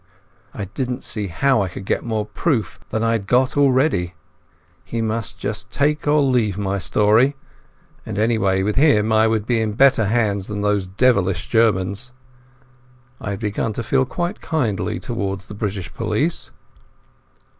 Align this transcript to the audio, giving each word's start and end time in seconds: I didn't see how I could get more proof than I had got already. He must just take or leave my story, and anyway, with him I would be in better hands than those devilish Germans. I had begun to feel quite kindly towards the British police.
I 0.51 0.65
didn't 0.65 1.03
see 1.03 1.27
how 1.27 1.61
I 1.61 1.67
could 1.67 1.85
get 1.85 2.03
more 2.03 2.25
proof 2.25 2.79
than 2.89 3.03
I 3.03 3.11
had 3.11 3.27
got 3.27 3.55
already. 3.55 4.15
He 4.83 4.99
must 4.99 5.37
just 5.37 5.69
take 5.69 6.07
or 6.07 6.21
leave 6.23 6.57
my 6.57 6.79
story, 6.79 7.35
and 8.03 8.17
anyway, 8.17 8.63
with 8.63 8.77
him 8.77 9.11
I 9.13 9.27
would 9.27 9.45
be 9.45 9.61
in 9.61 9.73
better 9.73 10.05
hands 10.07 10.47
than 10.47 10.61
those 10.61 10.87
devilish 10.87 11.49
Germans. 11.49 12.11
I 13.19 13.29
had 13.29 13.39
begun 13.41 13.73
to 13.73 13.83
feel 13.83 14.07
quite 14.07 14.41
kindly 14.41 14.99
towards 14.99 15.45
the 15.45 15.53
British 15.53 15.93
police. 15.93 16.49